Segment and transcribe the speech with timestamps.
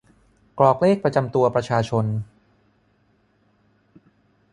[0.59, 2.05] กรอกเลขประจำตัวประชาชน